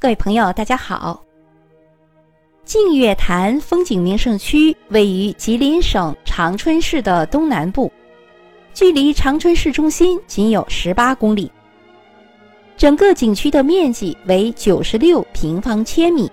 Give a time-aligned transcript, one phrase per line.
[0.00, 1.20] 各位朋友，大家好。
[2.64, 7.90] 净月潭风景名胜区位于吉林省长春市的东南部，
[8.72, 11.50] 距离长春市中心仅有十八公里。
[12.76, 16.30] 整个景区的面积为九十六平方千米，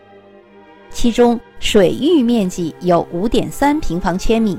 [0.91, 4.55] 其中水域面积有五点三平方千米，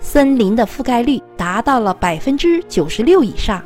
[0.00, 3.64] 森林的覆盖率达到了百分之九十六以上。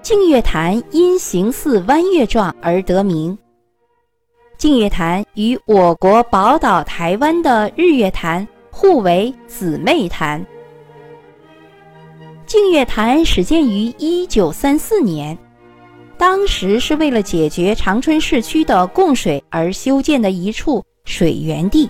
[0.00, 3.36] 净月潭因形似弯月状而得名。
[4.56, 10.44] 净月潭与我国宝岛台湾的日月潭互为姊妹潭。
[12.46, 15.36] 净月潭始建于一九三四年，
[16.16, 21.88] 当时是为了解决长春市区的供水而修建的一处水源地。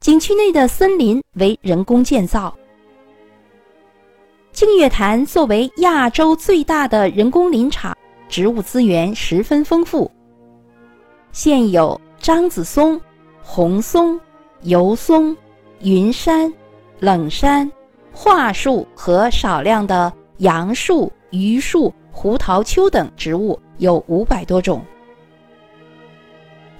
[0.00, 2.56] 景区内的森林为人工建造。
[4.56, 7.94] 净月潭作为亚洲最大的人工林场，
[8.26, 10.10] 植物资源十分丰富。
[11.30, 12.98] 现有樟子松、
[13.42, 14.18] 红松、
[14.62, 15.36] 油松、
[15.82, 16.50] 云杉、
[17.00, 17.70] 冷杉、
[18.14, 24.82] 桦树和少量的杨树、榆树、胡桃楸等植物有五百多种。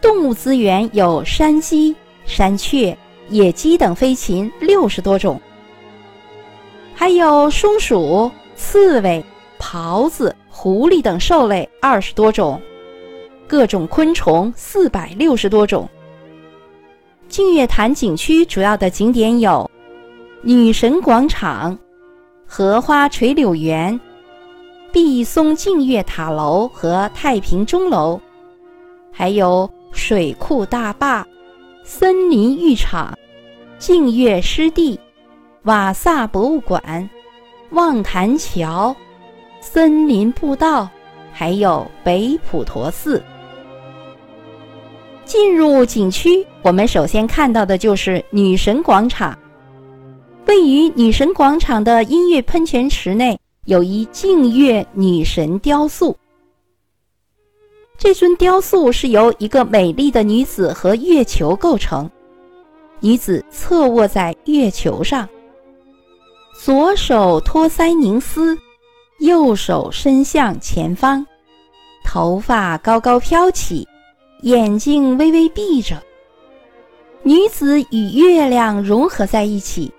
[0.00, 2.96] 动物资源有山鸡、山雀、
[3.28, 5.38] 野鸡等飞禽六十多种。
[6.98, 9.22] 还有松鼠、刺猬、
[9.60, 12.58] 狍子、狐狸等兽类二十多种，
[13.46, 15.86] 各种昆虫四百六十多种。
[17.28, 19.70] 净月潭景区主要的景点有
[20.40, 21.78] 女神广场、
[22.46, 24.00] 荷花垂柳园、
[24.90, 28.18] 碧松净月塔楼和太平钟楼，
[29.12, 31.24] 还有水库大坝、
[31.84, 33.16] 森林浴场、
[33.78, 34.98] 净月湿地。
[35.66, 37.10] 瓦萨博物馆、
[37.70, 38.94] 望潭桥、
[39.60, 40.88] 森林步道，
[41.32, 43.20] 还有北普陀寺。
[45.24, 49.36] 进入景区，我们首先看到的就是女神广场。
[50.46, 56.16] 位于女神广场的音乐喷泉池内，有一净月女神雕塑。
[57.98, 62.08] 这尊雕塑是由一个美丽的女子和月球构成，
[63.00, 65.28] 女子侧卧在月球上。
[66.58, 68.58] 左手托腮凝思，
[69.20, 71.24] 右手伸向前方，
[72.04, 73.86] 头发高高飘起，
[74.42, 76.02] 眼睛微微闭着。
[77.22, 79.92] 女子与月亮融合在一起。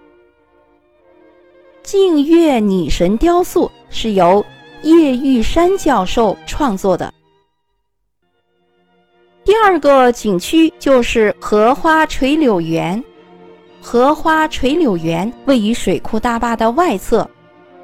[1.83, 4.45] 净月女神雕塑是由
[4.81, 7.13] 叶玉山教授创作的。
[9.45, 13.01] 第二个景区就是荷花垂柳园。
[13.89, 17.25] 荷花垂柳园位于水库大坝的外侧，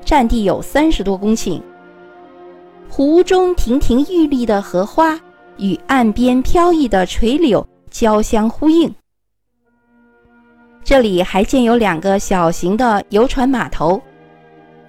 [0.03, 1.61] 占地有三十多公顷。
[2.89, 5.17] 湖中亭亭玉立的荷花
[5.55, 8.93] 与岸边飘逸的垂柳交相呼应。
[10.83, 14.01] 这里还建有两个小型的游船码头。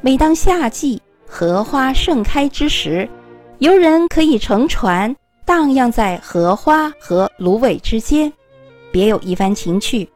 [0.00, 3.08] 每当夏季荷花盛开之时，
[3.60, 5.14] 游人可以乘船
[5.47, 8.32] 荡漾在荷花和芦苇之间，
[8.91, 10.08] 别有一番情趣。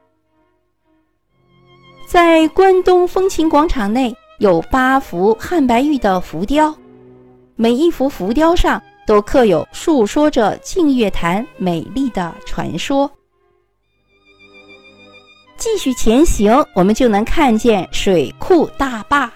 [2.08, 6.74] 在关东风情广场内有八幅汉白玉的浮雕，
[7.54, 13.10] 每一幅浮雕上都刻有述说着净月潭美丽的传说。
[15.58, 19.30] 继续前行，我们就能看见水库大坝。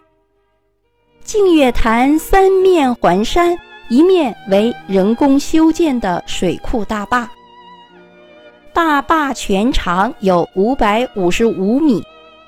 [1.22, 3.54] 净月潭三面环山，
[3.90, 7.30] 一面为人工修建的水库大坝。
[8.72, 12.02] 大坝全长有五百五十五米。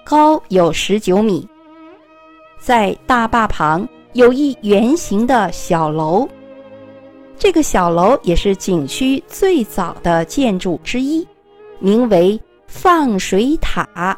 [0.04, 1.48] 高有十九米，
[2.58, 6.28] 在大坝旁有一圆形的小楼，
[7.38, 11.26] 这个小楼也是景区最早的建筑之一，
[11.78, 14.16] 名为放水塔。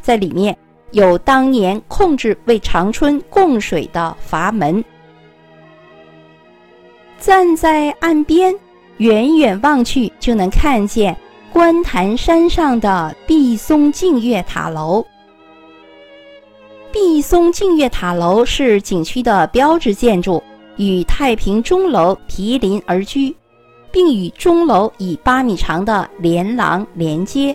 [0.00, 0.56] 在里面
[0.92, 4.82] 有当年控制为长春供水的阀门。
[7.18, 8.54] 站在岸边，
[8.98, 11.16] 远远望去就能看见。
[11.52, 15.04] 观潭山上的碧松净月塔楼，
[16.90, 20.42] 碧松净月塔楼是景区的标志建筑，
[20.78, 23.36] 与太平钟楼毗邻而居，
[23.90, 27.54] 并与钟楼以八米长的连廊连接。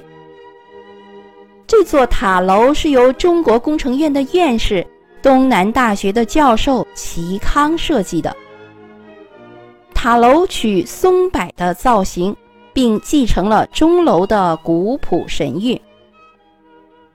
[1.66, 4.86] 这座塔楼是由中国工程院的院士、
[5.24, 8.34] 东南大学的教授齐康设计的。
[9.92, 12.36] 塔楼取松柏的造型。
[12.78, 15.82] 并继承了钟楼的古朴神韵。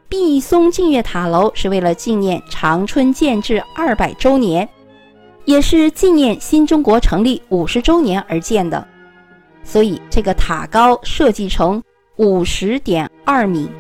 [0.09, 4.69] 碧松净月塔楼是为了纪念长春建制二百周年，
[5.45, 8.85] 也是纪念新中国成立五十周年而建的，
[9.63, 11.81] 所以这个塔高设计成
[12.17, 13.71] 五十点二米。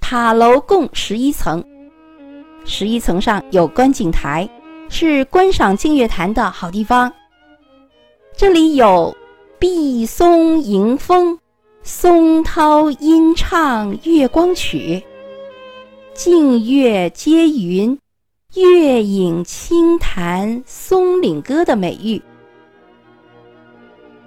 [0.00, 1.62] 塔楼共十一层，
[2.64, 4.48] 十一层上有观景台，
[4.88, 7.12] 是观赏净月潭的好地方。
[8.34, 9.14] 这里有
[9.66, 11.38] 碧松迎风，
[11.82, 15.02] 松涛音唱月光曲，
[16.12, 17.98] 静月接云。
[18.56, 22.20] 月影轻弹松岭歌的美誉，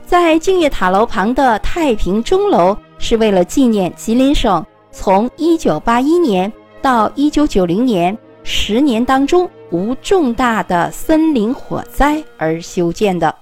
[0.08, 6.52] 在净月塔楼旁的太平钟楼，是为了纪念吉林省从1981年
[6.82, 13.36] 到1990年十年当中无重大的森林火灾而修建的。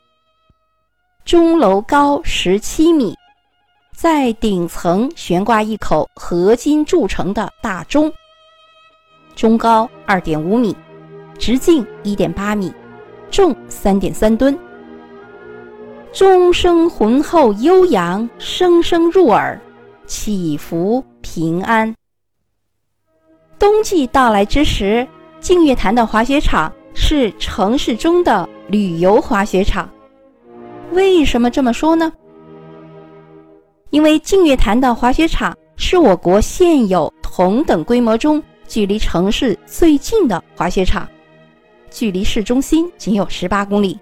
[1.25, 3.17] 钟楼高17米，
[3.91, 8.13] 在顶层悬挂一口合金铸成的大钟。
[9.35, 10.77] 钟高二点五米，
[11.39, 12.71] 直径一点八米，
[13.31, 14.55] 重三点三吨。
[16.13, 19.59] 钟声浑厚悠扬，声声入耳，
[20.05, 21.91] 祈福平安。
[23.57, 25.07] 冬季到来之时，
[25.39, 29.89] 净月潭的滑雪场是城市中的旅游滑雪场。
[30.95, 32.11] 为什么这么说呢？
[33.89, 38.41] 因为净月潭的滑雪场是我国现有同等规模中。
[38.67, 41.07] 距离城市最近的滑雪场，
[41.91, 43.99] 距离市中心仅有十八公里。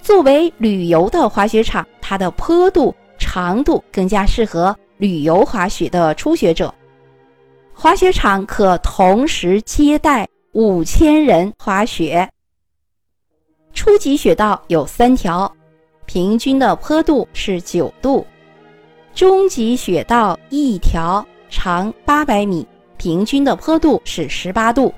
[0.00, 6.72] 作为旅游的滑雪场，它的坡度、长度更加适合旅游滑雪的初学者。
[7.74, 12.26] 滑雪场可同时接待五千人滑雪。
[13.86, 15.50] 初级雪道有三条，
[16.06, 18.26] 平均的坡度是九度；
[19.14, 22.66] 中级雪道一条，长八百米。
[22.96, 24.92] 平均的坡度是十八度。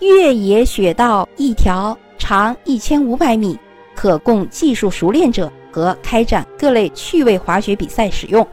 [0.00, 3.58] 越野雪道一条，长一千五百米，
[3.94, 8.46] 可供技术熟练者和开展各类趣味滑雪比赛使用。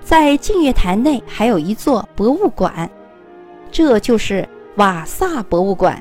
[0.00, 2.88] 在净月潭内还有一座博物馆，
[3.72, 6.00] 这就是瓦萨博物馆。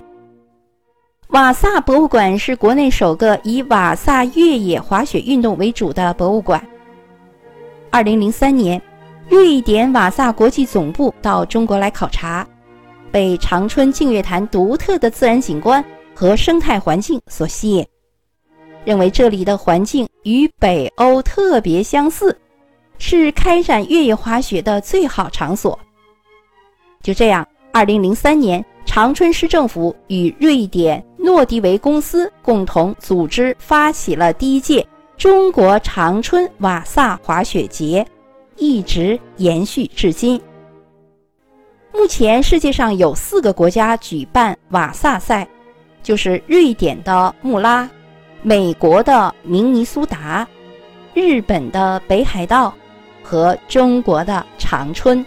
[1.30, 6.60] 瓦萨博物馆是国内首个以瓦萨越野滑雪运动为主的博物馆。
[7.92, 8.82] 二零零三年。
[9.30, 12.48] 瑞典瓦萨国际总部到中国来考察，
[13.12, 15.86] 被长春净月潭独特的自然景观
[16.16, 17.86] 和生态环境所吸引，
[18.84, 22.36] 认为这里的环境与北欧特别相似，
[22.98, 25.78] 是开展越野滑雪的最好场所。
[27.04, 34.88] 就这样，二零零三年，长春市政府与瑞典诺迪维公司共同组织发起了第一届
[35.18, 38.06] 中国长春瓦萨滑雪节。
[38.62, 40.40] 一直延续至今。
[41.94, 45.48] 目前世界上有四个国家举办瓦萨赛，
[46.04, 47.90] 就是瑞典的穆拉、
[48.42, 50.46] 美国的明尼苏达、
[51.14, 52.74] 日本的北海道
[53.24, 55.26] 和中国的长春。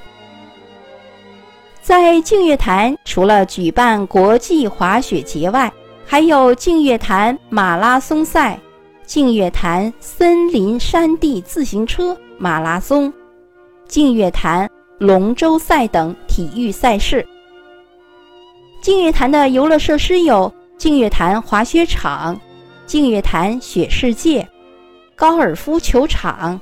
[1.81, 5.73] 在净月潭，除了举办国际滑雪节外，
[6.13, 8.61] 还有净月潭马拉松赛、
[9.07, 13.11] 净月潭森林山地自行车马拉松。
[13.89, 17.27] 净月潭龙舟赛等体育赛事。
[18.83, 22.39] 净月潭的游乐设施有净月潭滑雪场、
[22.85, 24.47] 净月潭雪世界、
[25.17, 26.61] 高尔夫球场、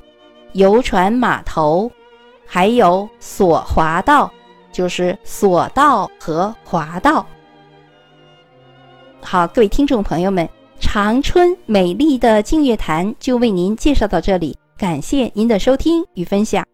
[0.52, 1.90] 游船码头，
[2.46, 4.30] 还有索滑道，
[4.70, 7.26] 就是索道和滑道。
[9.22, 10.48] 好，各位听众朋友们，
[10.80, 16.64] 长春美丽的净月潭就为您介绍到这里，感谢您的收听与分享。